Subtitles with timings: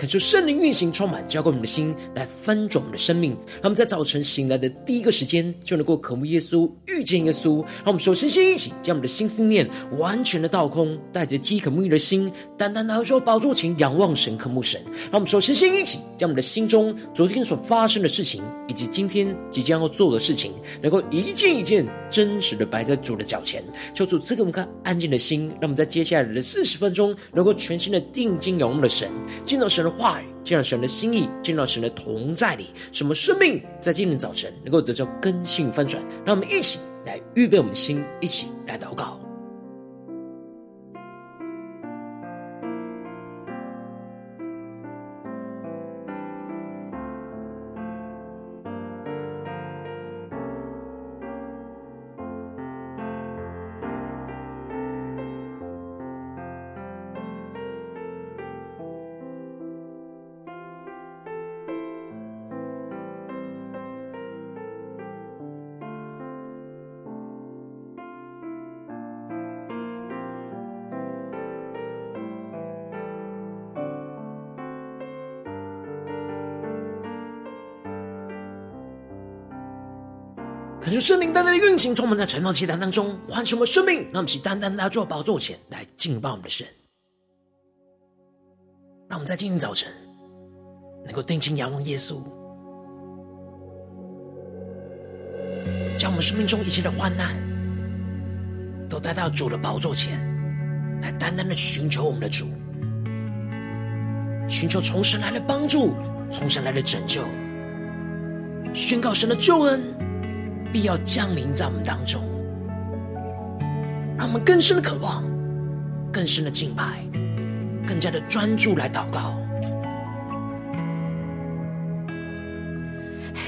[0.00, 3.32] 恳求圣灵运行，充满浇灌我们的心，来翻转我们的生命。
[3.56, 7.58] 让我们在早晨醒来的第一个时间，就能够渴慕耶稣，遇见耶稣。
[7.84, 9.68] 让我们首先先一起将我们的心思念
[9.98, 14.80] 完全的倒空，带着饥渴沐浴的心，单单的说宝座前仰望神，渴慕神。
[15.10, 23.62] 让我们首先先一起将我们的心中昨天所发生的事情，以及今天即将要做的事情，能够一件一件真实的摆在主的脚前。
[23.92, 29.06] 求主赐给我们看安静的心，让我们在接下来的四十分钟，能够全心的定睛仰望的神，
[29.44, 36.02] 见到神话语，见到神的心意，见到神的同在里，什么生命在今天早晨能够得到根性翻转？
[36.24, 39.19] 让我们一起来预备我们的心，一起来祷告。
[80.90, 86.66] 可是圣灵单单的运行，充满在晨祷祭坛当中，唤醒我们生命，让我们起单单的坐宝座前来敬拜我们的神。
[89.08, 89.88] 让我们在今天早晨
[91.04, 92.20] 能够定睛仰望耶稣，
[95.96, 97.36] 将我们生命中一切的患难
[98.88, 100.18] 都带到主的宝座前
[101.02, 102.48] 来，单单的寻求我们的主，
[104.48, 105.94] 寻求从神来的帮助，
[106.32, 107.22] 从神来的拯救，
[108.74, 110.09] 宣告神的救恩。
[110.72, 112.22] 必要降临在我们当中，
[114.16, 115.24] 让我们更深的渴望，
[116.12, 117.04] 更深的敬拜，
[117.86, 119.36] 更加的专注来祷告。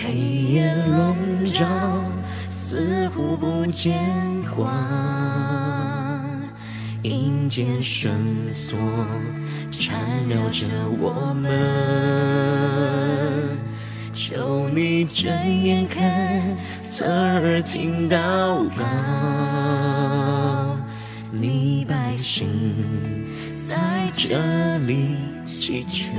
[0.00, 1.64] 黑夜笼罩，
[2.50, 3.96] 似乎不见
[4.54, 4.74] 光，
[7.02, 8.12] 阴间绳
[8.50, 8.76] 索
[9.70, 9.96] 缠
[10.28, 10.66] 绕着
[11.00, 11.50] 我们，
[14.32, 15.30] 求你睁
[15.62, 16.56] 眼看。
[16.88, 18.16] 侧耳听祷
[18.70, 18.82] 告，
[21.30, 22.48] 你百姓
[23.66, 26.12] 在这里祈求。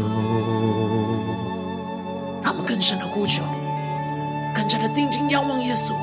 [2.44, 3.42] 让我们更深的呼求，
[4.54, 5.96] 更加的定睛仰望耶稣，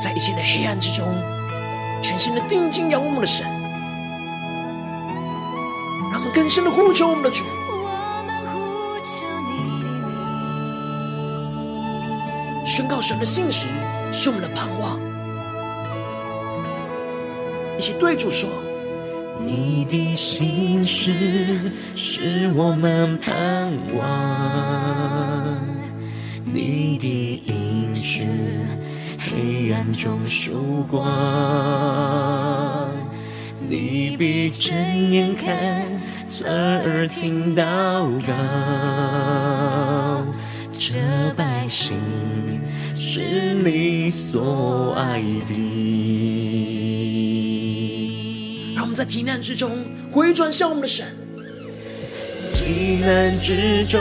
[0.00, 1.04] 在一切的黑暗之中，
[2.00, 3.44] 全心的定睛仰望我们的神。
[6.12, 7.44] 让我们更深的呼求我们的主。
[12.76, 13.68] 宣告神的信实
[14.12, 15.00] 是我们的盼望，
[17.78, 18.50] 一起对主说：
[19.42, 25.56] 你的心事是我们盼望，
[26.44, 28.28] 你的应许
[29.18, 32.90] 黑暗中曙光，
[33.66, 34.76] 你闭睁
[35.10, 35.82] 眼看，
[36.28, 38.34] 侧耳听祷告，
[40.74, 40.98] 这
[41.34, 41.96] 百姓。
[43.16, 45.54] 是你所爱的。
[48.74, 49.70] 让我们在急难之中
[50.10, 51.06] 回转向我们的神。
[52.42, 53.98] 急难之中，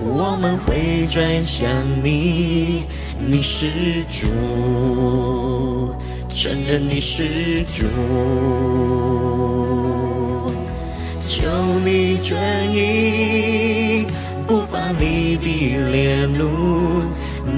[0.00, 1.68] 我们回转向
[2.02, 2.84] 你，
[3.20, 5.94] 你是主，
[6.30, 7.84] 承认你是主，
[11.20, 11.46] 求
[11.84, 12.40] 你转
[12.74, 14.06] 意，
[14.46, 16.97] 不发你的烈怒。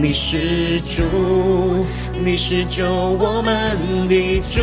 [0.02, 4.62] 你是主，你是救我们的主。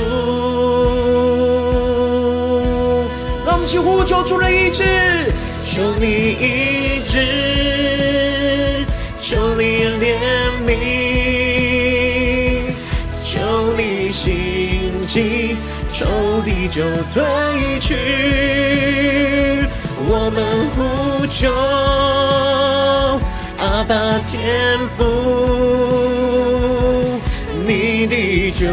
[3.46, 4.84] 让我们呼求主的医治，
[5.64, 7.20] 求你医治，
[9.20, 10.18] 求你怜
[10.66, 10.74] 悯，
[13.24, 13.38] 求
[13.78, 15.56] 你兴起，
[15.88, 16.08] 仇
[16.44, 16.84] 敌就
[17.14, 17.24] 退
[17.80, 17.96] 去。
[20.10, 20.44] 我们
[20.74, 22.17] 呼求。
[23.88, 25.06] 大天父，
[27.66, 28.68] 你的救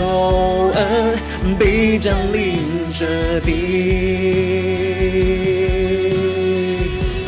[0.74, 1.16] 恩
[1.56, 2.58] 必将临
[2.90, 3.52] 这地。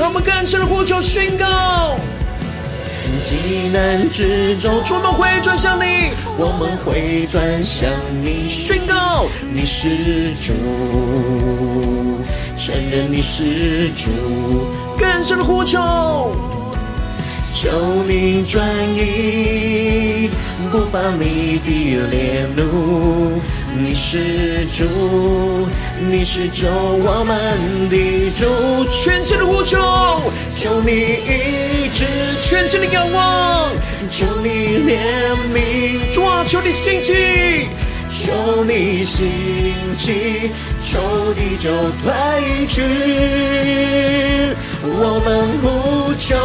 [0.00, 1.94] 我们更深的呼求宣告。
[3.22, 7.88] 急难之中，我们回转向你，我们会转向
[8.20, 10.52] 你，宣告你是主，
[12.56, 14.10] 承认你是主，
[14.98, 15.80] 更深的呼求，
[17.58, 17.70] 求
[18.06, 18.62] 你转
[18.94, 20.28] 移
[20.70, 23.40] 不发你的烈怒。
[23.78, 24.84] 你是主，
[26.10, 29.78] 你是救我们的主，全心的呼求，
[30.54, 32.04] 求你医治，
[32.42, 33.72] 全心的仰望，
[34.10, 34.98] 求你怜
[35.54, 37.68] 悯，主啊，求你兴起，
[38.10, 39.26] 求你兴
[39.94, 40.50] 起，
[40.80, 41.70] 求地就
[42.02, 42.82] 退去，
[44.82, 45.26] 我们
[45.62, 46.36] 呼求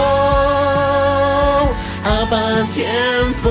[2.03, 2.37] 阿爸
[2.73, 2.79] 天
[3.41, 3.49] 父。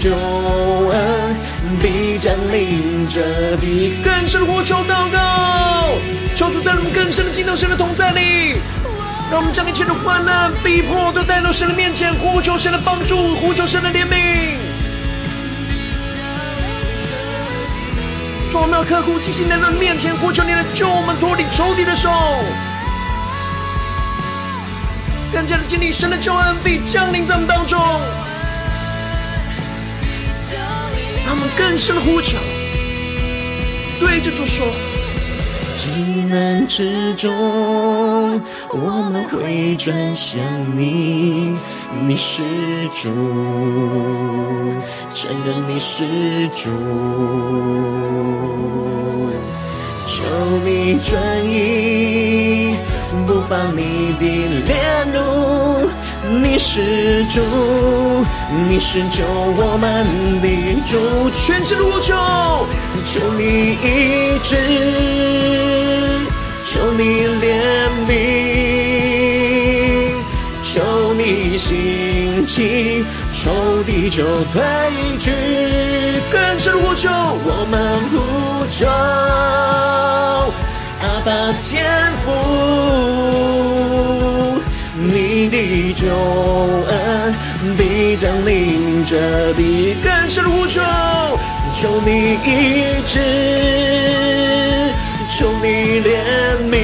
[0.00, 1.36] 救恩
[1.80, 5.94] 必将临这地，更深的呼求祷告，
[6.34, 8.56] 求主带我更深的进到神的同在里，
[9.32, 14.58] 让我们将一切的患难、逼迫都带到神的面前，呼求神的帮助，呼求神的怜悯。
[18.50, 22.10] 说我们要刻苦己心来到面前，呼求你来救我们脱离仇敌的手，
[25.32, 27.80] 更加的经历神的救恩必降临在我们当中。
[31.24, 32.36] 让我们更深的呼求，
[33.98, 34.66] 对着主说：
[35.76, 38.40] 急难之中，
[38.70, 40.42] 我们回转向
[40.76, 41.56] 你，
[42.06, 42.42] 你是
[42.92, 43.08] 主，
[45.08, 46.70] 承认你是主，
[50.06, 50.24] 求
[50.64, 52.76] 你转移
[53.26, 54.26] 不放你的
[54.66, 55.81] 烈怒。
[56.40, 57.40] 你是主，
[58.68, 60.06] 你是救我们
[60.40, 62.14] 的主，全心的呼求，
[63.04, 64.56] 求你医治，
[66.64, 67.44] 求你怜
[68.08, 68.10] 悯，
[70.62, 74.62] 求你兴起，仇敌就退
[75.18, 75.32] 去。
[76.30, 78.16] 更深的呼求，我们呼
[78.70, 78.86] 求
[81.02, 81.30] 阿爸
[81.62, 82.30] 天父。
[85.04, 86.06] 你的救
[86.86, 87.34] 恩
[87.76, 90.82] 必将临这地，更深无穷求，
[91.72, 92.46] 求你医
[93.06, 93.18] 治，
[95.28, 96.10] 求你怜
[96.70, 96.74] 悯，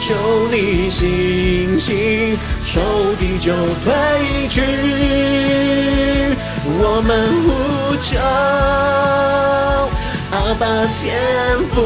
[0.00, 0.14] 求
[0.50, 2.80] 你兴起，仇
[3.18, 3.52] 敌就
[3.84, 3.94] 退
[4.48, 4.62] 去。
[6.80, 7.46] 我们呼
[8.02, 8.18] 求
[10.30, 10.64] 阿爸
[10.94, 11.04] 天
[11.72, 11.76] 父。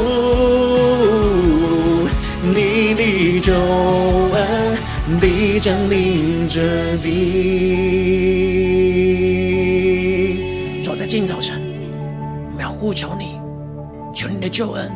[2.54, 4.76] 你的救恩
[5.19, 7.12] 必将临这地。
[10.84, 11.58] 主，在今天早晨，
[12.50, 13.40] 我们要呼求你，
[14.14, 14.93] 求你的救恩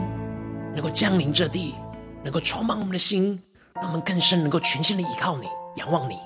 [0.75, 1.75] 能够降临这地，
[2.23, 3.41] 能够充满我们的心，
[3.75, 6.19] 让我们更深能够全心的依靠你，仰望你。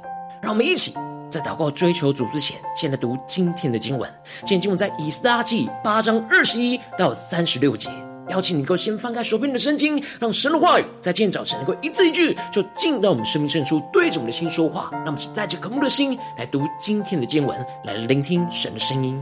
[0.43, 0.95] 让我们一起
[1.31, 4.13] 在祷告追求主之前，先来读今天的经文。
[4.41, 7.89] 今天经文在以斯拉记八章二十一到三十六节。
[8.31, 14.91] 邀请你能够先翻开手边的圣经，让神的话语在今天早晨能够一字一句，就进到我们生命深处，对着我们的心说话。
[14.93, 19.21] 让我们带着渴慕的心来读今天的经文，来聆听神的声音。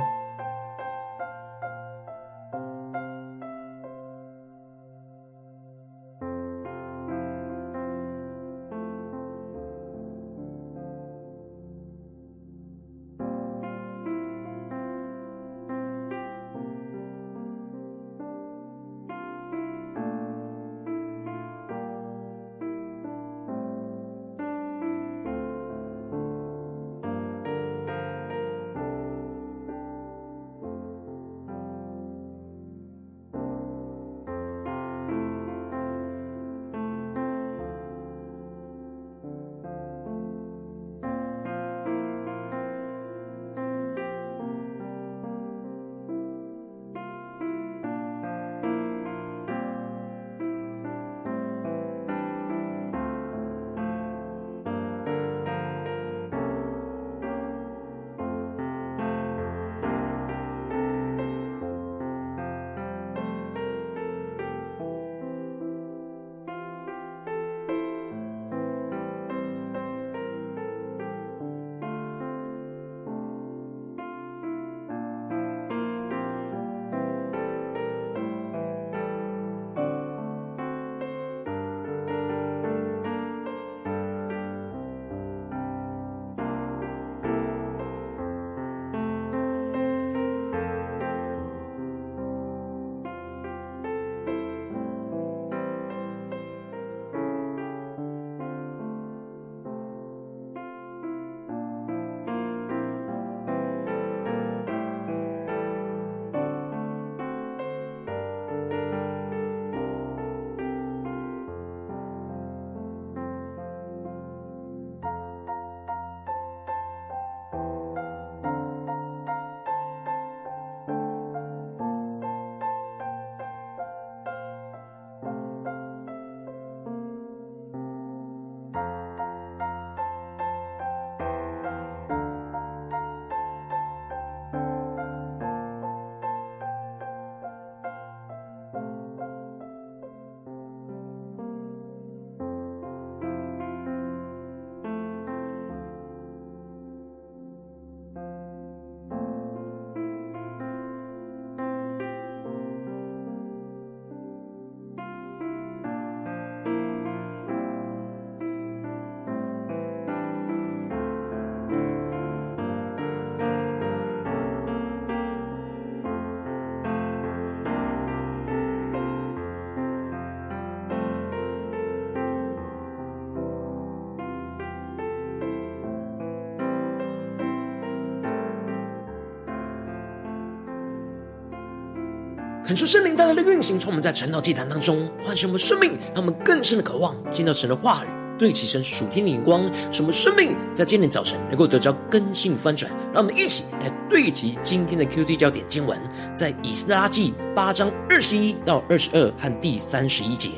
[182.68, 188.08] 恳求圣灵带来的运行，从我们在晨祷祭坛当中唤醒我们生命，让我们更深的渴望见到神的话语，
[188.38, 192.92] 对齐神属天的眼光，使我们生命在今天早晨能够得着更新翻转。
[193.10, 195.98] 让我们一起来对齐今天的 QD 焦点经文，
[196.36, 200.50] 在以斯拉记八章二十一到二十二和第三十一节。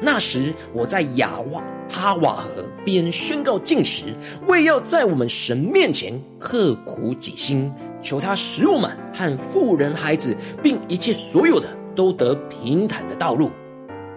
[0.00, 4.06] 那时我在雅瓦哈瓦河边宣告禁食，
[4.48, 7.72] 为要在我们神面前刻苦己心。
[8.02, 13.50] 求他使我们和富人、孩子，并一切所有的都得平坦的道路。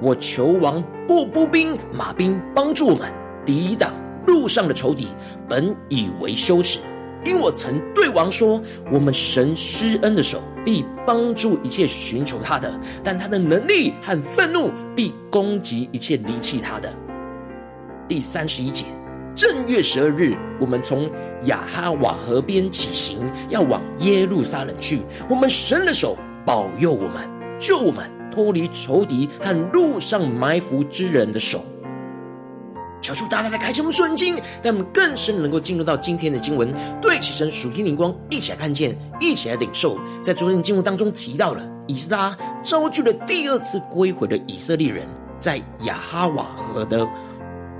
[0.02, 3.10] 我求王步步兵、马兵帮助我们
[3.46, 3.94] 抵挡
[4.26, 5.08] 路上的仇敌，
[5.48, 6.80] 本以为羞耻，
[7.24, 8.62] 因我曾对王说：
[8.92, 16.92] 我们神施恩的手必帮助一切寻求他的，但他的能力和愤怒必攻击一切离弃他的。
[18.08, 18.86] 第三十一节。
[19.36, 21.12] 正月十二日，我们从
[21.44, 25.02] 雅哈瓦河边起行，要往耶路撒冷去。
[25.30, 31.62] 我们神的手保佑我们，救我们脱离仇敌和路上埋伏之人的手。
[33.02, 40.00] 求主大大的开启我们顺经，让我们更深能够进入到今天的经文，对齐神属天灵光，一起来看见，一起来领受。
[40.24, 45.06] 在昨天的经文当中提到了，以斯拉招聚了第二次归回的以色列人，
[45.42, 47.06] 在雅哈瓦河的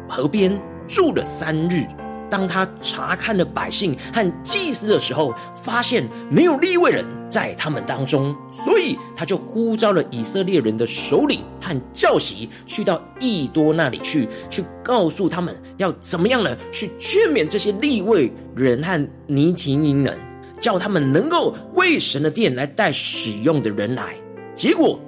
[0.10, 0.62] 河边。
[0.88, 1.86] 住了三日，
[2.30, 16.56] 当他查看了百姓和祭司的时候，发现没有利未人在他们当中，所以他就呼召了以色列人的首领和教习，去到以多那里去，去告诉他们要怎么样呢？
[16.72, 20.18] 去劝勉这些利未人和尼提宁人，
[20.60, 24.16] 叫他们能够为神的殿来带使用的人来。
[24.56, 25.00] 结果。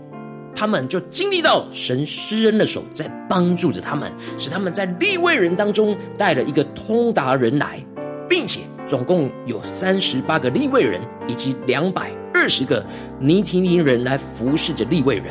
[0.60, 7.80] 他们就经历到神施恩的手在帮助着他们，使他们在立位人当中带了一个通达人来，
[8.28, 12.84] 并且总共有三十八个立位人以及两百二十个
[13.20, 15.26] 尼提宁人来服侍着立位人。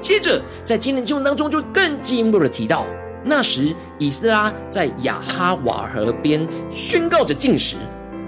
[0.00, 2.86] 接着在今天经文当中就更进一步的提到，
[3.24, 7.76] 那时以斯拉在雅哈瓦河边宣告着禁食，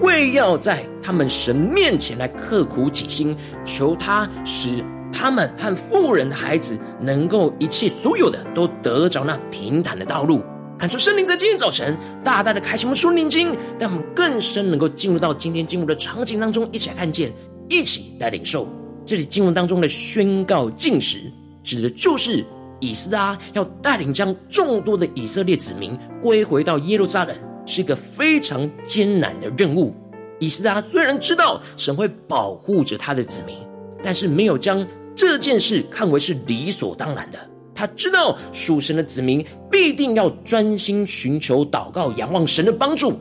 [0.00, 4.85] 为要在他们神面前来刻苦己心，求他使。
[5.12, 10.43] 他们和富人的孩子能够一切所有的都得着那平坦的道路。
[10.79, 17.31] 看出圣灵在今天早晨大大的开启我们属灵经，让我们更深能够进入到今天经文的场景当中，一起来看见，
[17.69, 18.67] 一起来领受。
[19.05, 21.31] 这里经文当中的宣告禁食，
[21.62, 22.43] 指的就是
[22.81, 27.37] 以斯拉要带领将众多的以色列子民归回到耶路撒冷，
[27.67, 29.95] 是一个非常艰难的任务。
[30.38, 33.55] 以斯拉虽然知道神会保护着他的子民，
[34.02, 34.87] 但是没有将
[35.20, 37.38] 这件事看为是理所当然的，
[37.74, 43.20] 他知道属神的子民必定要专心寻求、祷告、仰望神的帮助，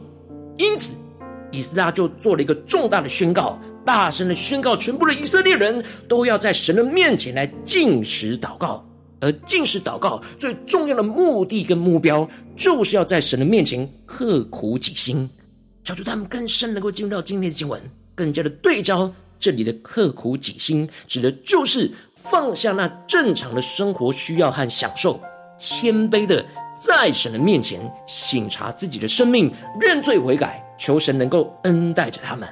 [0.58, 0.94] 因此
[1.52, 8.82] 以斯拉就做了一个重大的宣告，大声的宣告，全部的以色列人都要在神的面前来禁食祷告，
[9.20, 12.26] 而禁食祷告最重要的目的跟目标，
[12.56, 15.30] 就是要在神的面前刻苦己心，
[15.84, 17.82] 求主他们更深能够进入到今天的经文，
[18.16, 19.14] 更加的对焦。
[19.40, 25.20] 这里的刻苦己心，指的就是放下那正常的生活需要和享受，
[25.58, 26.46] 谦卑的
[26.80, 32.48] 在神的面前省察自己的生命，认罪悔改，求神能够恩待着他们。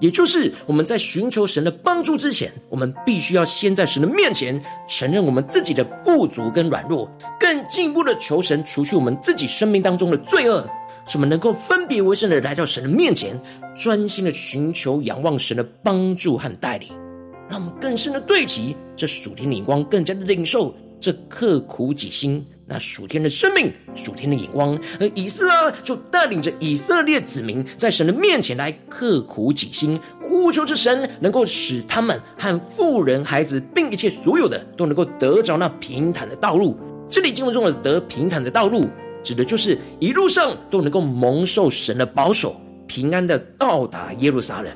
[0.00, 7.06] 也就是我们在寻求神的帮助之前，我们必须要先在神的面前承认我们自己的不足跟软弱，
[7.38, 10.66] 更进一步的求神除去我们自己生命当中的罪恶。
[11.06, 13.38] 使我们能够分别为圣的来到神的面前，
[13.74, 16.88] 专心的寻求、仰望神的帮助和带领，
[17.48, 24.78] 让我们更深的对齐这属天的眼光，更加的领受这刻苦己心那属天的生命、属天的眼光。
[25.00, 36.78] 而以色列就带领着以色列子民在神的面前来刻苦己心，呼求着神能够使他们和富人、孩子，并一切所有的都能够得着那平坦的道路。
[37.08, 38.88] 这里经文中的得平坦的道路。
[39.22, 44.72] 指的就是一路上都能够蒙受神的保守，平安的到达耶路撒冷。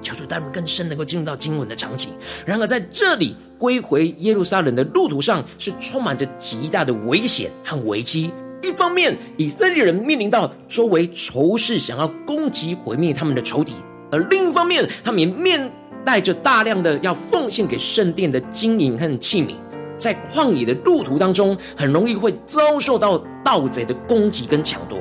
[0.00, 2.10] 求主带我们更深能够进入到经文的场景。
[2.46, 8.30] 然而在这里归回耶路撒冷的路途上，是充满着极大的危险和危机。
[8.62, 13.72] 一方面，以色列人面临到周围仇视想要攻击毁灭他们的仇敌；
[14.10, 15.70] 而另一方面，他们也面
[16.04, 19.54] 带着大量的要奉献给圣殿的金银和器皿。
[19.98, 24.98] 在旷野的路途当中，很容易会遭受到盗贼的攻击跟抢夺。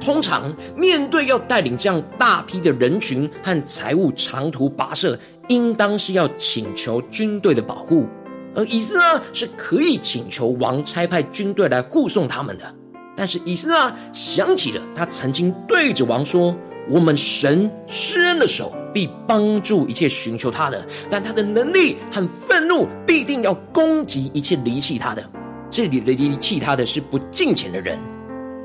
[0.00, 5.18] 通常面对要带领这样大批的人群和财物长途跋涉，
[5.48, 8.06] 应当是要请求军队的保护。
[8.54, 12.74] 而以斯拉是可以请求王差派军队来护送他们的。
[13.16, 16.56] 但是以斯拉想起了他曾经对着王说
[16.90, 25.22] ：“我们神施恩的手必帮助一切寻求他的，但他的能力和愤怒必定要攻击一切离弃他的。
[25.70, 27.98] 这里的离弃他的是不敬虔的人。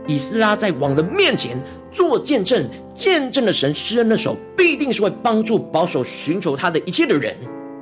[0.07, 1.57] 以斯拉在王的面前
[1.91, 7.35] 做见证，见证了神施恩的手必定是会帮助保守寻求他的一切的人，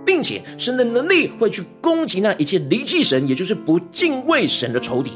[0.05, 5.11] 并且神的能力会去攻击那一切离弃神，也就是不敬畏神的仇敌。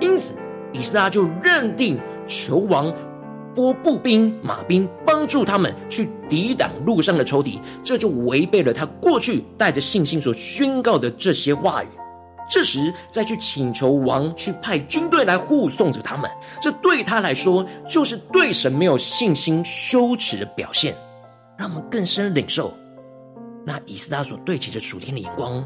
[0.00, 0.34] 因此，
[0.72, 2.92] 以斯拉就认定求王
[3.54, 11.88] 拨步兵、马兵帮助他们去抵挡路上的仇敌，这就违背了他过去带着信心所宣告的这些话语。
[12.50, 20.94] 这时再去请求王去派军队来护送着他们，这对他来说就是对神没有信心、羞耻的表现。
[21.56, 22.74] 让我们更深领受
[23.64, 25.64] 那以斯拉所对齐的属天的眼光，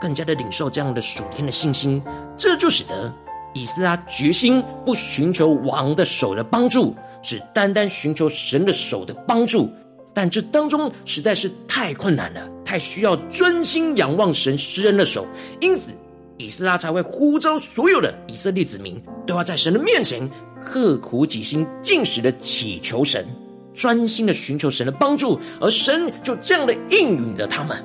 [0.00, 2.02] 更加的领受这样的属天的信心。
[2.36, 3.12] 这就使得
[3.58, 9.68] 以斯拉决心不寻求王的手的帮助，只单单寻求神的手的帮助。
[10.14, 15.26] 但这当中实在是太困难了，太需要专心仰望神施恩的手，
[15.60, 15.90] 因此
[16.36, 20.28] 以斯拉才会呼召所有的以色列子民都要在神的面前
[20.60, 23.26] 刻苦己心、禁食的祈求神，
[23.74, 27.76] 专心的寻求神的帮助，而神就这样的应允了他们。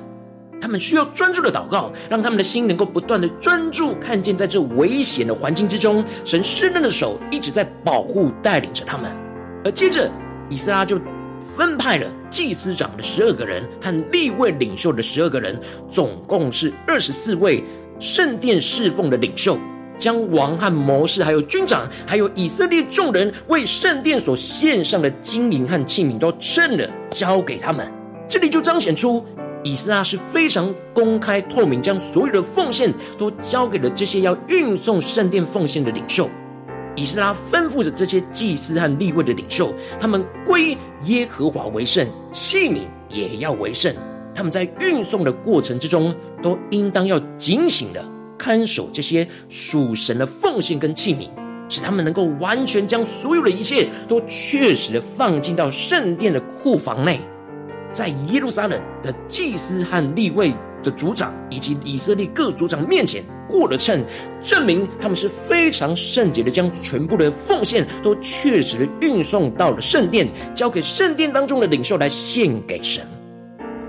[0.64, 9.14] 他们需要专注的祷告，让他们的心能够不断的专注，看见在这危险的环境之中，神施恩的手一直在保护带领着他们。
[9.62, 10.10] 而接着
[10.48, 10.98] 以斯拉就。
[11.44, 17.62] 分派了祭司长的十二个人和立位领袖的十二个人，总共是二十四位
[18.00, 19.58] 圣殿侍奉的领袖，
[19.98, 27.86] 将王和谋士，还有军长，还有以色列众人为圣殿所献上的金银和器皿都称了，交给他们。
[28.26, 29.22] 这里就彰显出
[29.64, 36.28] 以斯拉是非常公开透明，将所有的奉献都交给了这些要运送圣殿奉献的领袖。
[36.94, 43.92] 以斯拉吩咐着这些祭司和立位的领袖，他们归耶和华为圣，器皿也要为圣。
[44.34, 48.04] 他们在运送的过程之中，都应当要警醒的
[48.36, 51.28] 看守这些属神的奉献跟器皿，
[51.70, 57.18] 使他们能够完全将所有的一切都确实的放进到圣殿的库房内。
[57.94, 60.52] 在耶路撒冷的祭司和立位
[60.82, 64.04] 的族长以及以色列各族长面前过了秤，
[64.42, 73.06] 证明他们是非常圣洁的，将全部的奉献都确实的运送到了圣殿，交给圣殿当中的领袖来献给神。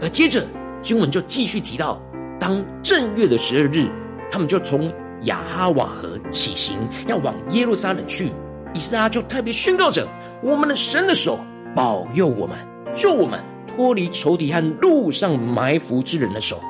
[0.01, 0.45] 而接着
[0.81, 2.01] 经文就继续提到，
[2.39, 3.89] 当正月的十二日，
[4.29, 8.31] 他们就从亚哈瓦河起行，要往耶路撒冷去。
[8.73, 10.07] 以斯拉就特别宣告着：
[10.43, 11.39] 我们的神的手
[11.73, 12.57] 保佑我们，
[12.93, 13.39] 救我们
[13.75, 16.61] 脱离仇敌和路上埋伏之人的手。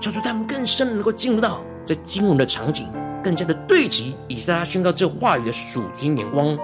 [0.00, 2.88] 求主他们更深能够进入到这经文的场景，
[3.22, 6.58] 更加的对齐以撒拉宣告这话语的属天眼光。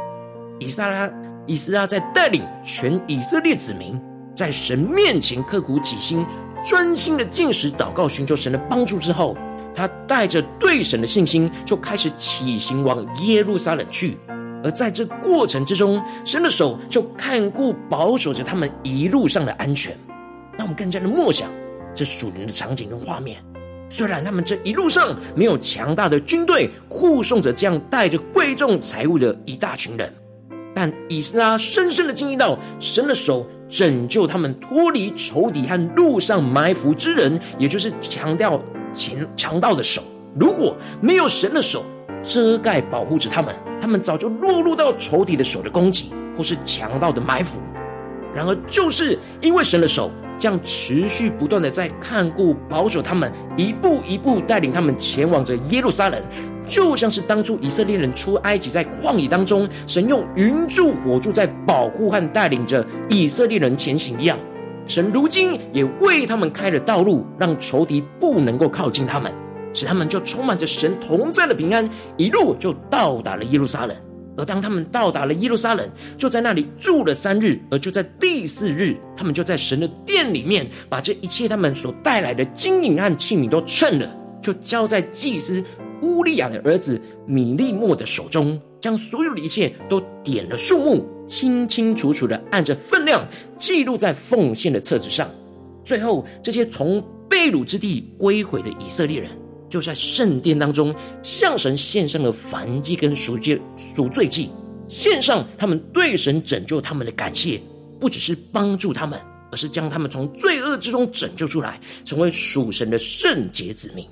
[0.58, 1.10] 以撒拉，
[1.46, 4.00] 以撒拉在带领全以色列子民
[4.34, 6.24] 在神面前刻苦己心，
[6.64, 9.36] 专心的进食祷告，寻求神的帮助之后，
[9.74, 14.16] 他带着对神的信心，就开始起行往耶路撒冷去。
[14.66, 19.96] 而在这过程之中，神的手就看顾保守着他们一路上的安全。
[20.58, 21.48] 让我们更加的默想。
[21.94, 23.40] 这属灵的场景跟画面，
[23.88, 30.12] 虽然他们这一路上没有强大的军队护送着这样带着贵重财物的一大群人，
[30.74, 38.60] 但以斯拉深深的经历到神的手拯救他们脱离仇敌和路上埋伏之人，也就是强调
[38.92, 40.02] 强强盗的手。
[40.38, 41.84] 如果没有神的手
[42.26, 47.60] 遮盖保护着他们，他们早就落入到仇敌的手的攻击，或是强盗的埋伏。
[48.34, 50.10] 然而，就是因为神的手。
[50.38, 56.22] 将持续不断的在看顾保守他们，一步一步带领他们前往着耶路撒冷，
[56.66, 64.38] 就像是当初以色列人出埃及在旷野当中，神用云柱火柱在保护和带领着以色列人前行一样。
[64.86, 69.32] 神如今也为他们开了道路，让仇敌不能够靠近他们，
[69.76, 73.94] 使他们就充满着神同在的平安，一路就到达了耶路撒冷。
[74.38, 77.60] 而当他们到达了耶路撒冷，就在那里住了三日。
[77.70, 85.62] 而就在第四日，他们就在神的殿里面，把这一切他们所带来的金银和器皿都称了，就交在祭司
[86.02, 93.26] 乌利亚的儿子米利末的手中，将所有的一切都点了数目，清清楚楚的按着分量
[93.58, 95.30] 记录在奉献的册子上。
[95.82, 99.30] 最后，这些从被掳之地归回的以色列人。
[99.76, 104.48] 就在圣殿当中，向神献上了燔祭跟赎罪赎罪祭，
[104.88, 107.60] 献上他们对神拯救他们的感谢，
[108.00, 109.20] 不只是帮助他们，
[109.52, 114.06] 而是将他们从罪恶之中拯救出来，成为属神的圣洁子民。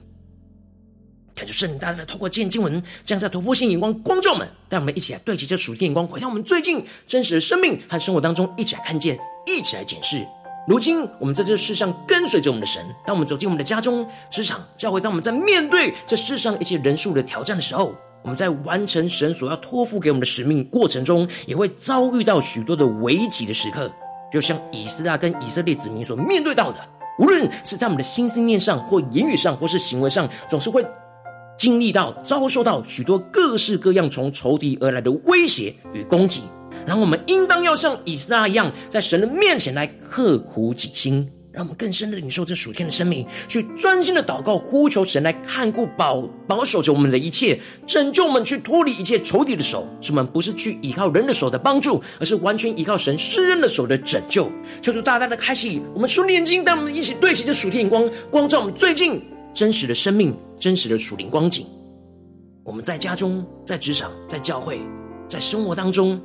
[1.35, 10.27] 感谢圣大大的透过这经文，将在突破性眼光光照们，带我们一起来对齐这属天眼光，回到我们最近真实的生命和生活当中，一起来看见，一起来检视。
[10.67, 23.93] 如今我们在这世上跟随着我们的神，当我们走进我们的家中、职场、教会，当我们在面对这世上一切人数的挑战的时候，我们在完成神所要托付给我们的使命过程中，也会遭遇到许多的危急的时刻，
[24.33, 26.79] 就像以斯拉跟以色列子民所面对到的。
[27.19, 30.85] 无论是在我们的心思念上，或言语上，或是行为上，总是会
[31.59, 36.43] 经历到、遭受到许多各式各样从仇敌而来的威胁与攻击。
[36.87, 49.89] 然后我们应当要像以斯拉一样，在神的面前来刻苦己心，让我们更深的领受这属天的生命，去专心的祷告，呼求神来看顾、保保守着我们的一切，拯救我们，去脱离一切仇敌的手。
[50.01, 54.51] 使我们不是去依靠人的手的帮助，而是完全依靠神施恩的手的拯救。
[54.83, 59.23] 求主大大的开启我们属灵眼睛，带我们一起对齐这属天眼光，光照我们最近
[59.55, 61.67] 真实的生命、真实的属灵光景。
[62.63, 64.81] 我们在家中、在职场、在教会、
[65.29, 66.21] 在生活当中。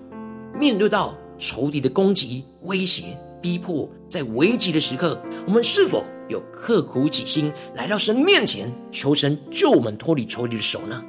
[0.54, 11.02] 面对到仇敌的攻击、威胁、逼迫，在危急的时刻，我们是否有刻苦己心来到神面前，求神救我们脱离仇敌的手呢？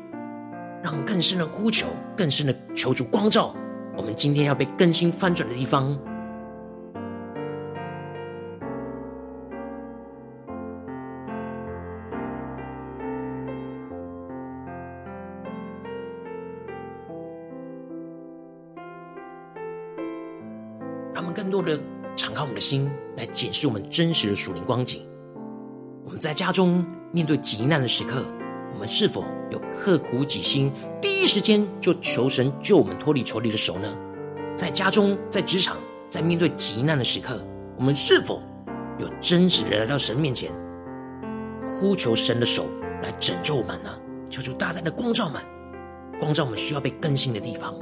[0.82, 3.54] 让更深的呼求，更深的求主光照
[3.96, 5.98] 我们今天要被更新翻转的地方。
[22.60, 25.02] 心，来检视我们真实的属灵光景。
[26.04, 28.24] 我们在家中面对急难的时刻，
[28.74, 30.70] 我们是否有刻苦己心，
[31.00, 33.88] 第一时间就求神救我们脱离仇敌的手呢？
[34.56, 35.76] 在家中，在职场，
[36.08, 37.40] 在面对急难的时刻，
[37.78, 38.42] 我们是否
[38.98, 40.50] 有真实的来到神面前，
[41.64, 42.66] 呼求神的手
[43.02, 43.90] 来拯救我们呢？
[44.28, 45.42] 求主大大的光照们，
[46.18, 47.74] 光照我们需要被更新的地方。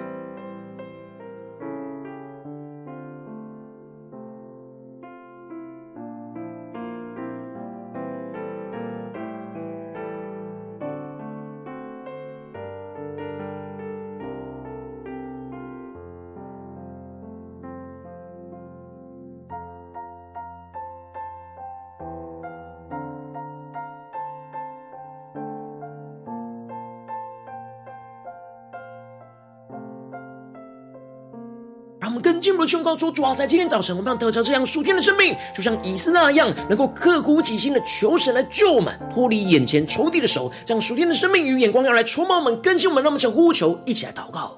[32.69, 40.53] 宣告说：主啊，在今天早晨，我们要得着这样属天的生命，就像以斯那样，能够刻苦己心的求神来救我们，脱离眼前仇敌的手。
[40.67, 44.55] 这样属天的生命与眼光要来触摸我们，更新我们，让我们想呼求，一起来祷告。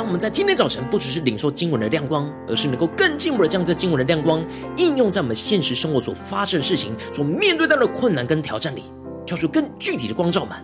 [0.00, 4.42] 让我们在今天早晨不只是领受经文的亮光，而是能够更进一步的将这经文的亮光
[4.78, 8.84] 应用在我们现实生活所发生的事情、所面对到的困难跟挑战里。
[9.26, 10.56] 跳出更具体的光照们，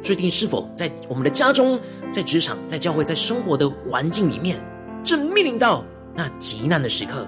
[0.00, 1.76] 最近是否在我们的家中、
[2.12, 4.64] 在职场、在教会、在生活的环境里面，
[5.02, 7.26] 正面临到那急难的时刻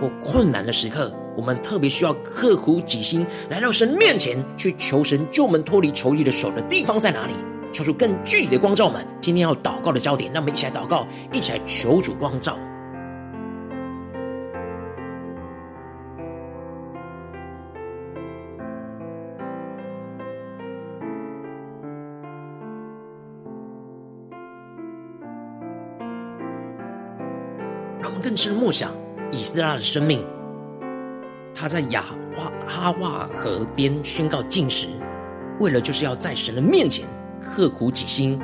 [0.00, 1.14] 或困难的时刻？
[1.36, 7.34] 我们特别需要刻苦己心来到神面前去求神救我们脱离仇敌的手的地方在哪里？
[7.76, 12.56] 求主更具体的光照们，今天要祷告的焦点，让我们一起来祷告，一起来求主光照。
[28.00, 28.90] 让我们更深默想
[29.30, 30.24] 以斯拉的生命，
[31.54, 34.88] 他在亚华哈瓦河边宣告禁食，
[35.60, 37.06] 为了就是要在神的面前。
[37.40, 38.40] 刻苦己心，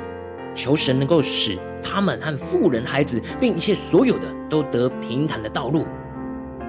[0.53, 5.85] 求神能够使他们和富人、孩子，并一切所有的都得平坦的道路，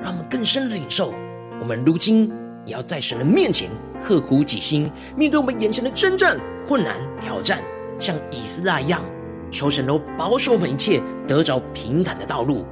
[0.03, 1.15] 让我们更深的领受。
[1.61, 2.33] 我们如今
[2.67, 3.71] 也要在神的面前
[4.05, 7.61] 刻苦己心，面对我们眼前的征战、困难、挑战，
[7.99, 9.03] 像以斯拉一样，
[9.51, 12.67] 求神都保守我们一切，得着平坦的道路。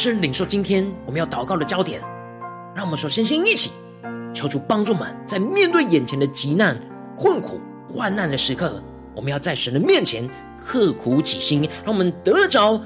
[0.00, 2.00] 深领受今天我们要祷告的焦点。
[2.74, 3.70] 让我们首先先一起
[4.32, 6.74] 求主帮助们，在面对眼前的急难、
[7.14, 8.82] 困苦、患难的时刻，
[9.14, 12.80] 我们要在神的面前刻苦己心，让我们得着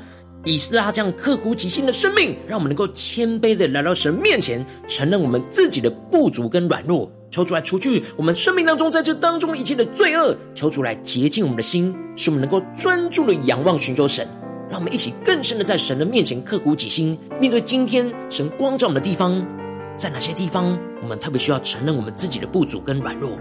[0.44, 14.26] 以斯拉这样刻苦己心的生命，让我们能够谦卑的来到神面前，承认我们自己的不足跟软弱，求主来除去我们生命当中在这当中一切的罪恶，求主来洁净我们的心，使我们能够专注的仰望寻求神。
[14.74, 19.40] 让我们一起更深的在神的面前刻苦己心，面对今天神光照我们的地方，
[19.96, 23.38] 在哪些地方我们特别需要承认我们自己的不足跟软弱？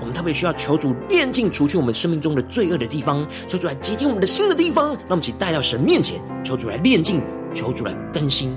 [0.00, 7.20] 我们特别需要求主炼净除去我们生命中的罪恶的地方，求主来洁净我们的心的地方，让我们一起带到神面前，求主来炼净，
[7.52, 8.56] 求主来更新。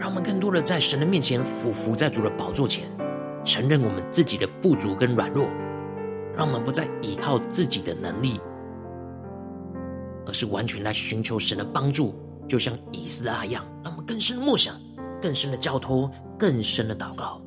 [0.00, 2.86] 让我们更多的在神的面前俯伏在主的宝座前。
[3.46, 5.48] 承认我们自己的不足跟软弱，
[6.36, 8.40] 让我们不再依靠自己的能力，
[10.26, 12.12] 而是完全来寻求神的帮助，
[12.48, 14.74] 就像以斯拉一样，让我们更深的默想、
[15.22, 17.40] 更深的交托、更深的祷告。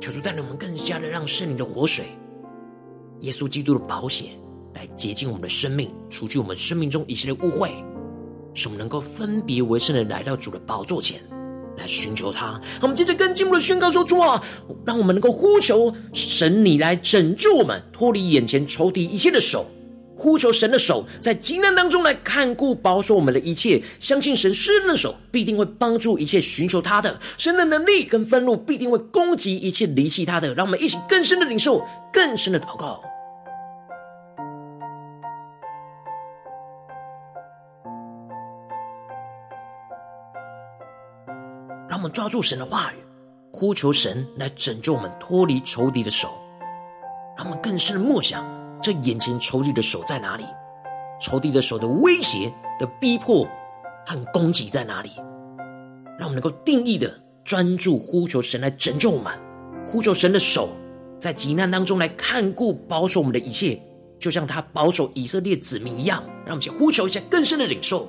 [0.00, 2.06] 求主带领我们更加的让圣灵的活水、
[3.20, 4.30] 耶稣基督的宝血。
[4.74, 7.70] 来洁净我们的生命，除去我们生命中一切的污秽，
[8.54, 11.20] 使我们能够分别为圣的来到主的宝座前
[11.76, 12.60] 来寻求他。
[12.80, 14.42] 我们接着更进一步的宣告说：主啊，
[14.84, 19.66] 让我们能够呼求神，你来拯救我们，脱离眼前仇敌一切的手，
[20.14, 30.54] 呼求神的手在极难当中来看顾保守我们的一切，相信神施恩的手必定会帮助一切寻求他的，神的能力跟愤怒必定会攻击一切离弃他的。
[30.54, 31.82] 让我们一起更深的领受，
[32.12, 33.02] 更深的祷告。
[41.92, 42.96] 让我们抓住神的话语，
[43.50, 46.30] 呼求神来拯救我们脱离仇敌的手，
[47.36, 48.42] 让我们更深的默想，
[48.80, 50.46] 这眼前仇敌的手在哪里？
[51.20, 52.50] 仇敌的手的威胁
[52.80, 53.46] 的逼迫
[54.06, 55.10] 和攻击在哪里？
[56.18, 59.30] 让我们能够定义的专注呼求神来拯救我们，
[59.86, 60.70] 呼求神的手
[61.20, 63.78] 在急难当中来看顾保守我们的一切，
[64.18, 66.24] 就像他保守以色列子民一样。
[66.46, 68.08] 让我们先呼求一下更深的领受。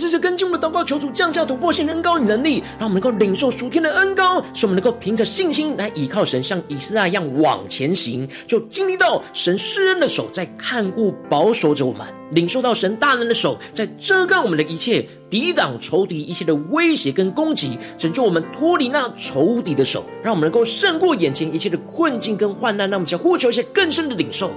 [0.00, 22.88] 让我们这次跟进我们的祷告，求主降下突破性恩膏与能力，让我们能够领受属天的恩膏，使我们能够凭着信心来依靠神，像以斯拉一样往前行，就经历到神施恩的手在看顾保守着我们，领受到神大能的手在遮盖我们的一切，抵挡仇敌一切的威胁跟攻击，拯救我们脱离那仇敌的手，让我们能够胜过眼前一切的困境跟患难。
[22.88, 24.50] 让我们想呼求一些更深的领受。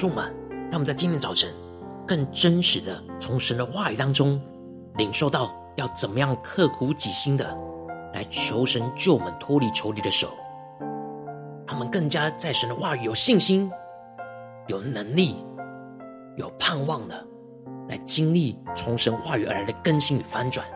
[0.00, 0.34] 众们，
[0.70, 1.52] 让我们在今天早晨
[2.06, 4.40] 更真实的从神的话语当中
[4.96, 7.44] 领受到要怎么样刻苦己心的
[8.14, 10.28] 来求神救我们脱离仇敌的手，
[11.66, 13.70] 让我们更加在神的话语有信心、
[14.68, 15.44] 有能力、
[16.38, 17.22] 有盼望的
[17.90, 20.66] 来经历从神话语而来的更新与翻转，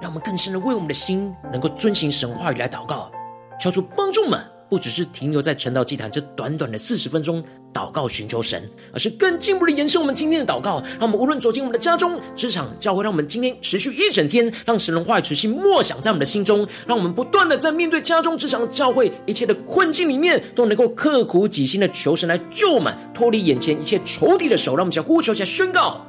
[0.00, 3.08] 让我们更深的为我们的心能够遵行神话语来祷告，
[3.60, 4.44] 求主帮助们。
[4.68, 10.82] 不只是停留在晨祷祭坛这短短的四十分钟祷告寻求神，而是更进一步的延伸我们今天的祷告。
[10.98, 24.76] 让我们无论走进我们的家中、职场、教会，让我们今天持续一整天，让神的话语持续默想在我们的心中，让我们不断的在面对家中、职场的、教会一切的困境里面，都能够刻苦己心的求神来救我们，脱离眼前一切仇敌的手。
[24.76, 26.07] 让我们想呼求，下宣告。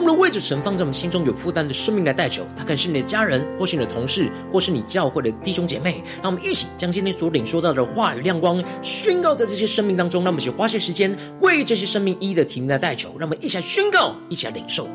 [0.00, 6.02] 步的位置，神放在我们心中有负担的生命来代求，他可能是你的家人，或是你的同事，或是你教会的弟兄姐妹。
[6.22, 10.22] 让我们一起将今天所领受到的话语亮光宣告在这些生命当中。
[10.22, 13.10] 让我们一起花些时间为这些生命一一的提名来代求。
[13.18, 14.88] 让我们一起来宣告，一起来领受。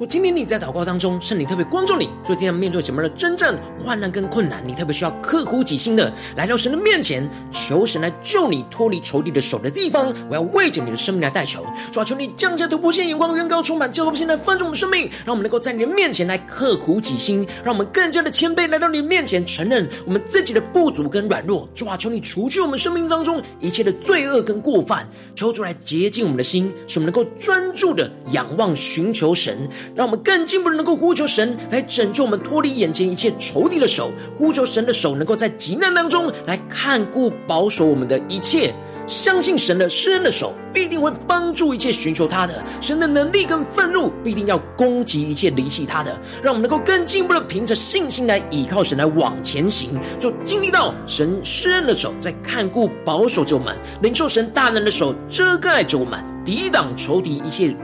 [0.00, 4.62] 我今天你在祷告当中，圣灵特别关注你，最近要面对什么样的征战、患难跟困难？
[4.66, 10.10] 你特别需要刻苦己心的来到神的面前，求神来救你脱离仇敌的手的地方。
[10.30, 21.68] 我要为着你的生命来代求，主啊，求你降下突破性眼光，远高充满，叫我们现在翻转我们生命，让我们能够在你的面前来刻苦己心，让我们更加的谦卑来到你的面前，承认我们自己的不足跟软弱。
[21.74, 29.68] 主啊，求你除去我们生命当中一切的罪恶跟过犯，求主来洁净我们的心，使我们能够专注的仰望寻求神。
[29.94, 38.72] 让我们更进一步的能够呼求神来拯救我们脱离眼前一切仇敌的手，呼求神的手能够在急难当中来看顾保守我们的一切，
[39.06, 57.74] 相信神的施恩的手必定会帮助一切寻求他的，神的能力跟愤怒必定要攻击一切离弃他的，让我们能够更进一步的凭着信心来倚靠神来往前行，就经历到神施恩的手在看顾保守着我们，领受神大能的手遮盖着我们，抵挡仇敌一切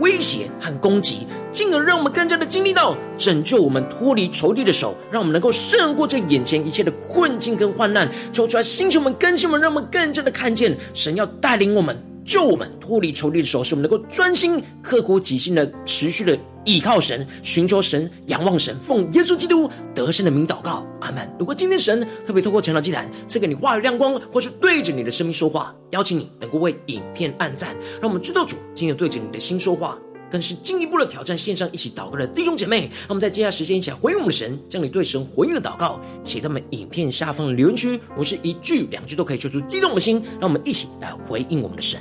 [0.00, 8.08] 威胁和攻击，进而让我们更加的经历到拯救我们脱离仇敌的手，让我们能够胜过这眼前一切的困境跟患难。
[8.32, 11.96] 求出来，星球们、更新们，让我们更加的看见神要带领我们、
[12.28, 21.26] 救我们脱离仇敌的时候，使我们能够专心、刻苦己心的持续的倚靠神、寻求神、仰望神，奉耶稣基督得胜的名祷告，阿门。
[21.38, 29.98] 如果今天神特别透过晨祷祭坛赐给你话语亮光，或是对着你的生命说话，邀请你能够为影片按赞，让我们知道主今天对着你的心说话。
[30.30, 37.98] 更是进一步的挑战线上一起祷告的弟兄姐妹，让我们在接下来时间一起来回应我们的神，将你对神回应的祷告写在我们影片下方的留言区。
[38.14, 41.98] 我是一句两句都可以说出激动的心，让我们一起来回应我们的神。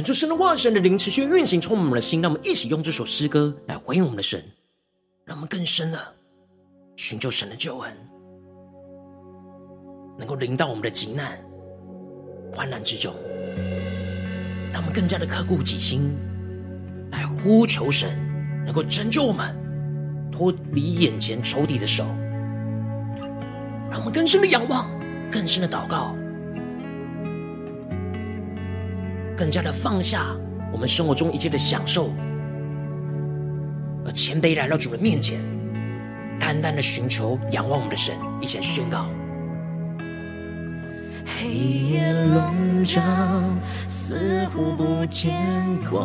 [0.00, 2.22] 恳求神的话，神的灵持续运行，充满我们的心。
[2.22, 4.42] 让我们一起用这首诗歌来回应我们的神，
[5.26, 5.98] 让我们更深的
[6.96, 7.94] 寻求神的救恩，
[10.16, 11.38] 能够临到我们的急难、
[12.50, 13.14] 患难之中。
[14.72, 16.16] 让我们更加的刻骨己心，
[17.12, 18.16] 来呼求神，
[18.64, 19.54] 能够拯救我们，
[20.32, 22.06] 脱离眼前仇敌的手。
[23.90, 24.90] 让我们更深的仰望，
[25.30, 26.16] 更深的祷告。
[29.40, 30.26] 更加的放下
[30.70, 32.12] 我们生活中一切的享受，
[34.04, 35.40] 而谦卑来到主的面前，
[36.38, 39.08] 单单的寻求、仰望我们的神，一起来宣告：
[41.24, 43.00] 黑夜笼罩，
[43.88, 45.34] 似乎不见
[45.90, 46.04] 光；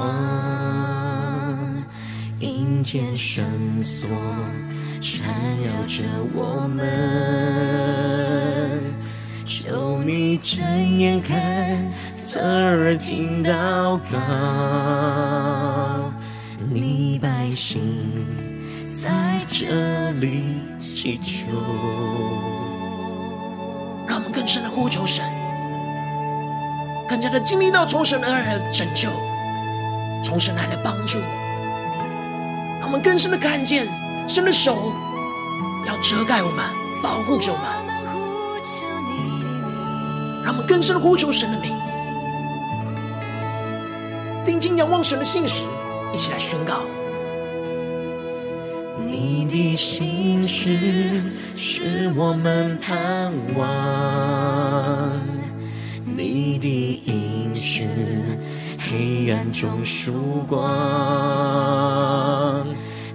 [2.40, 3.44] 阴间绳
[3.84, 4.08] 索
[5.02, 6.86] 缠绕着我们，
[9.44, 10.64] 求你睁
[10.98, 11.36] 眼看。
[12.26, 14.20] 侧耳听祷告，
[16.72, 17.80] 你百姓
[18.92, 21.46] 在这里祈求。
[24.08, 25.24] 让我们更深的呼求神，
[27.08, 29.08] 更加的经历到从神而来的拯救，
[30.24, 31.20] 从神来的帮助。
[32.80, 33.88] 让我们更深的看见
[34.28, 34.92] 神的手
[35.86, 36.66] 要遮盖我们，
[37.04, 37.68] 保护着我们。
[40.44, 41.72] 让我们更深的呼求神的名。
[44.46, 45.64] 定睛仰望神的信实，
[46.14, 46.84] 一起来宣告。
[49.06, 51.22] 你的信实
[51.56, 55.12] 是我们盼望，
[56.06, 57.88] 你的应许
[58.80, 60.66] 黑暗中曙光，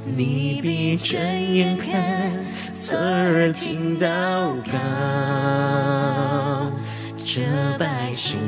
[0.05, 1.19] 你必睁
[1.55, 2.33] 眼看，
[2.81, 4.07] 侧耳听祷
[4.71, 4.73] 告，
[7.19, 7.43] 这
[7.79, 8.39] 百姓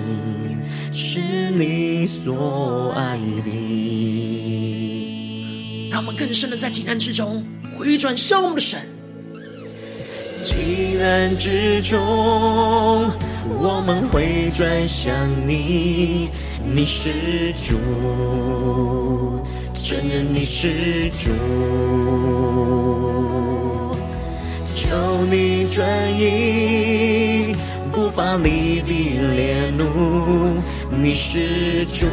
[0.93, 1.18] 是
[1.51, 3.51] 你所爱的。
[5.90, 7.43] 让我们更深的在急难之中
[7.76, 8.78] 回转向我们的神。
[10.45, 12.01] 急难之中，
[13.49, 15.14] 我们回转向
[15.47, 16.28] 你，
[16.74, 17.78] 你是主，
[19.72, 21.30] 承认你是主，
[24.74, 27.32] 求你转移
[27.93, 28.90] 不发你的
[29.36, 32.07] 烈怒，你是主。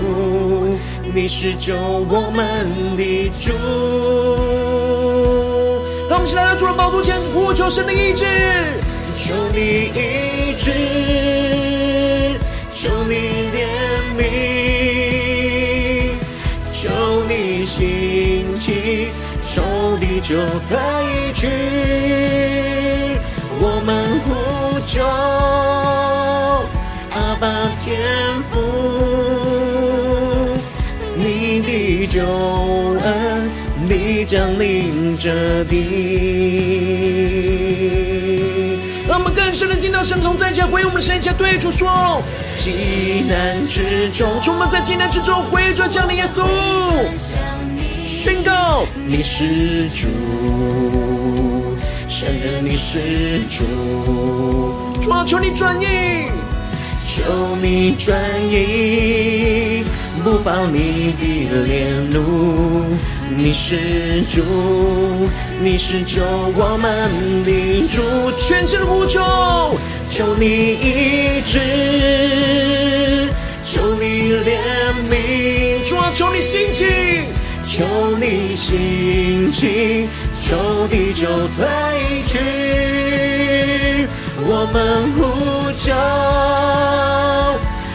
[1.11, 3.51] 你是救我们的主，
[6.07, 8.25] 让我们一起来到主的宝座前呼求神的医治，
[9.15, 10.71] 求你医治，
[12.71, 13.15] 求你
[13.55, 13.65] 怜
[14.19, 14.21] 悯，
[16.71, 16.89] 求
[17.27, 19.07] 你兴起，
[19.41, 19.63] 仇
[19.99, 20.36] 敌就
[20.69, 20.77] 退
[21.34, 21.47] 去，
[23.59, 23.89] 我们
[24.25, 24.30] 呼
[24.91, 25.03] 求
[27.13, 27.47] 阿爸
[27.79, 28.59] 天父。
[32.11, 32.25] 救
[33.03, 33.51] 恩，
[33.87, 35.77] 你降临这地。
[39.07, 42.23] 让我们更深的进到神同在家，回应我们的神，下对主说：
[42.57, 46.43] 极难之中，充满在急难之中，回转向你耶稣，
[48.03, 50.07] 宣告你是主，
[52.20, 53.63] 承认你是主，
[55.01, 55.86] 主啊，求你转意，
[57.07, 57.24] 求
[57.61, 58.13] 你转
[58.51, 59.86] 意。
[60.22, 62.84] 不放你的烈怒，
[63.34, 64.43] 你是主，
[65.63, 66.22] 你是救
[66.57, 67.09] 我们
[67.45, 68.01] 的主，
[68.36, 69.22] 全身的呼求，
[70.11, 71.57] 求你医治，
[73.63, 74.59] 求你怜
[75.09, 76.84] 悯，主啊，求你兴起，
[77.65, 77.86] 求
[78.20, 80.09] 你兴起，
[80.41, 81.67] 仇敌就退
[82.25, 84.07] 去，
[84.41, 85.93] 我们呼求。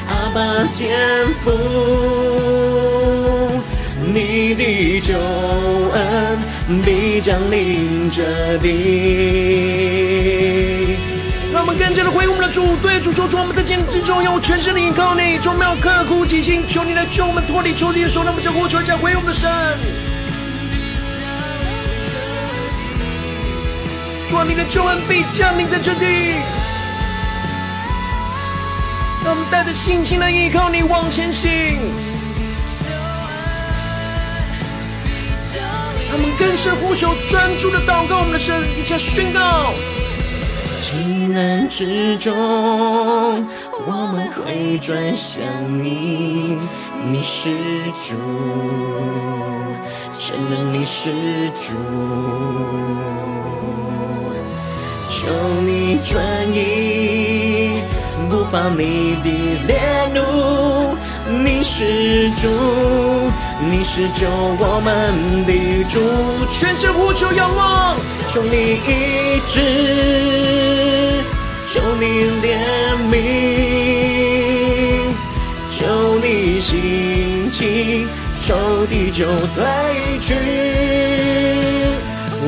[0.09, 0.38] 阿爸
[0.72, 0.82] 天
[1.42, 1.51] 父，
[4.01, 5.14] 你的救
[5.92, 5.99] 恩
[6.84, 8.68] 必降临这地。
[11.53, 18.22] 让我们更加的回我们的主，对主说主我们在艰难之中要全身的依靠你，从没有刻苦己心，求你来救我们脱离仇敌的手。
[18.22, 19.51] 让我们将呼求加回我们的神。
[24.35, 26.35] 主啊，你的救恩必降临在这地。
[29.22, 31.78] 让我们带着信心来依靠你往前行。
[36.11, 39.72] 他们更深呼求，专注的祷告，我们的神一下宣告：
[40.80, 40.97] 急
[41.28, 42.35] 难之中，
[43.87, 45.45] 我们会转向
[45.80, 46.59] 你，
[47.07, 47.53] 你是
[47.95, 48.16] 主，
[50.12, 51.76] 承认你是主，
[55.25, 56.22] 求你转
[56.53, 57.81] 意。
[58.29, 59.29] 不放你的
[59.66, 59.81] 烈
[60.12, 60.97] 怒，
[61.45, 62.49] 你是主，
[63.70, 65.53] 你是救我们的
[65.85, 66.01] 主，
[66.49, 67.97] 全身呼求仰望，
[68.27, 69.61] 求你医治，
[71.66, 72.05] 求你
[72.43, 72.59] 怜
[73.11, 73.12] 悯，
[75.70, 78.07] 求你兴起，
[78.45, 79.64] 仇敌就退
[80.20, 80.35] 去，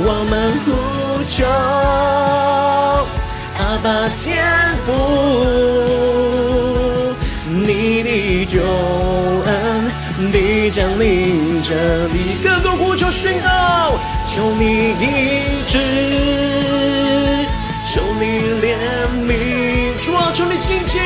[0.05, 0.67] 我们呼
[1.29, 1.45] 求。
[3.59, 4.45] 阿爸天
[4.85, 4.93] 父，
[7.49, 8.61] 你的救
[9.47, 9.51] 恩
[10.33, 11.75] 必降临这
[12.09, 15.05] 地，更多呼求宣告，求你医
[15.67, 15.79] 治，
[17.85, 18.25] 求你
[18.63, 18.77] 怜
[19.27, 19.33] 悯，
[20.05, 20.99] 主啊，求你兴起，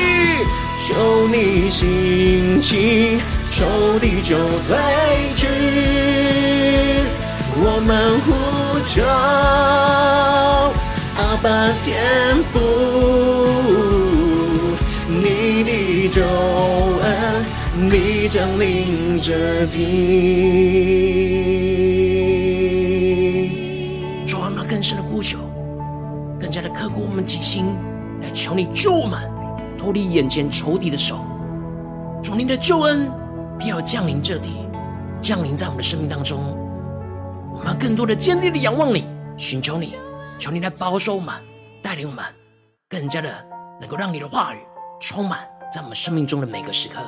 [0.77, 3.21] 求你兴起，
[3.53, 4.37] 仇敌就
[4.69, 4.79] 退
[5.37, 5.47] 去，
[7.57, 8.29] 我们呼
[8.87, 9.03] 求。
[11.21, 12.59] 阿爸天父，
[15.07, 16.23] 你的救
[17.03, 17.45] 恩
[17.91, 19.77] 必降临这地。
[24.27, 25.39] 主啊，我们更深的呼求，
[26.41, 27.67] 更加的刻苦我们己心，
[28.23, 29.21] 来求你救我们
[29.79, 31.19] 脱离眼前仇敌的手。
[32.23, 33.11] 主，你的救恩
[33.59, 34.49] 必要降临这地，
[35.21, 36.57] 降临在我们的生命当中。
[37.53, 39.05] 我们要更多的坚定的仰望你，
[39.37, 39.95] 寻求你。
[40.41, 41.35] 求你来保守我们，
[41.83, 42.25] 带领我们，
[42.89, 43.47] 更加的
[43.79, 44.59] 能够让你的话语
[44.99, 46.99] 充满在我们生命中的每个时刻。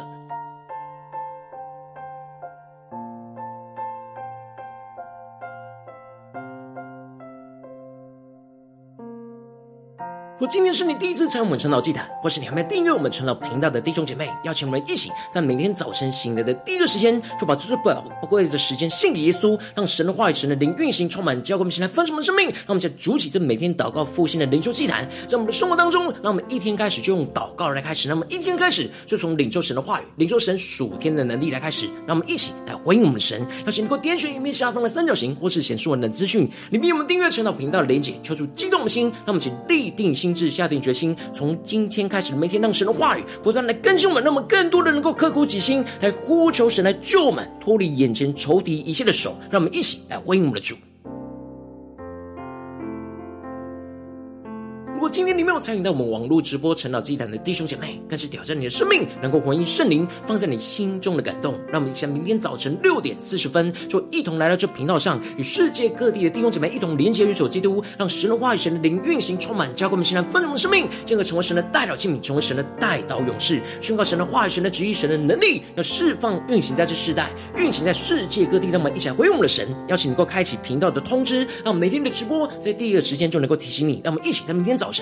[10.43, 22.49] 若今天是你第一次参与我们晨祷祭坛，或是你还没有订阅我们晨祷频道的弟兄姐妹，邀请我们一起在每天早晨醒来的第一个时间，就把这最宝贵的时间献给耶稣，让神的话语、神的灵运行充满，教灌我们现在分盛我们的生命。
[22.49, 31.87] 让我们在主起这每天祷告复兴的灵修祭坛，在我们的生活当中，让我们一天开始就用祷告来开始，让我们一天开始就从领受神的话语、领受神属天的能力来开始。
[32.05, 33.47] 让我们一起来回应我们的神。
[33.65, 40.32] 邀请你给我点选影片下方的三角形，或是显示文的资讯，里面有我们订阅晨祷频道的连结，求主激动的心，让我们一起立定心。
[40.35, 50.75] 志下定决心，从今天开始，每天让神的话语不断的更新我们，让我们更多的能够刻苦己心，来呼求神来救我们，脱离眼前仇敌一切的手，让我们一起来欢迎我们的主。
[55.13, 61.53] 今天你没有参与到我们网络直播晨祷祭坛的弟兄姐妹，更是挑战你的生命，能够回应圣灵放在你心中的感动。
[61.71, 78.71] 让我们一起在明天早晨六点四十分，就一同来到这频道上，与世界各地的弟兄姐妹一同连接、与所基督，让神的话语、神的灵运行充满，教灌我们现在丰盛的生命，进而成为神的代祷器皿，成为神的代祷勇士，宣告神的话语、神的旨意、神的能力，要释放运行在这世代，运行在世界各地。
[78.71, 84.01] 让我们一起来回应我们的神，邀请你能够开启频道的通知，让我们每天的直播在第一个时间就能够提醒你。
[84.03, 85.02] 让我们一起在明天早晨。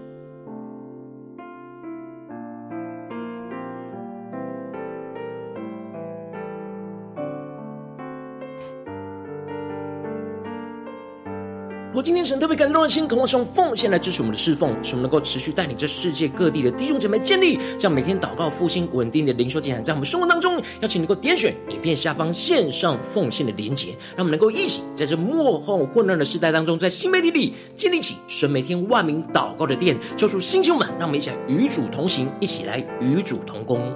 [11.93, 33.93] 我今天神特别感动的心，渴望用奉献来支持我们的侍奉，使我们能够持续带领这世界各地的弟兄姐妹建立这样每天祷告复兴稳定的灵修进展，在我们生活当中，邀请能够点选影片下方线上奉献的连结，让我们能够一起在这末后混乱的时代当中，在新媒体里建立起神每天万名祷告的殿，救出星球们，让我们一起来与主同行，一起来与主同工。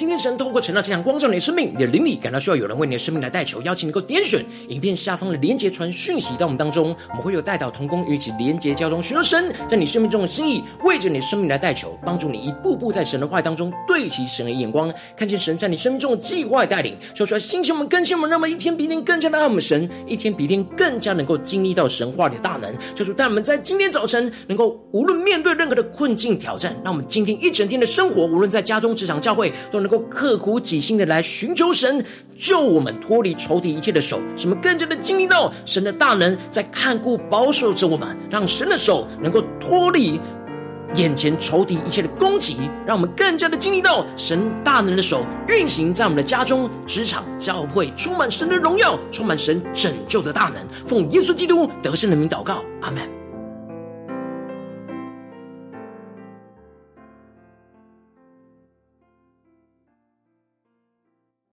[0.00, 29.78] 今天神透过晨祷这场光照你的生命，你的灵里感到需要有人为你的生命来代求，邀请能够点选影片下方的连结传讯息到我们当中，我们会有代祷同工与一起连结交通，寻求神在你生命中的心意，为着你的生命来代求，帮助你一步步在神的话语当中对齐神的眼光，看见神在你生命中的计划带领，说出来心情我们更新我们，让我们一天比一天更加的爱我们神，一天比一天更加能够经历到神话里的大能，就是带我们在今天早晨能够无论面对任何的困境挑战，让我们今天一整天的生活，无论在家中、职场、教会都。
[29.80, 32.04] 能能够刻苦己心的来寻求神，
[32.36, 40.20] 救我们脱离仇敌一切的手，使我们更加的经历到神的大能在看顾保守着我们，让神的手能够脱离
[40.94, 50.86] 眼前仇敌一切的攻击，让我们更加的经历到神大能的手运行在我们的家中、职场、教会，充满神的荣耀，充满神拯救的大能。
[50.86, 53.19] 奉耶稣基督得胜的名祷告，阿门。